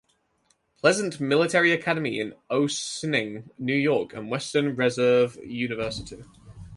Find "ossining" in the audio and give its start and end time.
2.49-3.51